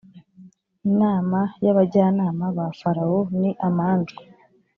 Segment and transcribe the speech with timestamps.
[0.89, 4.21] inama y’abajyanama ba Farawo ni amanjwe.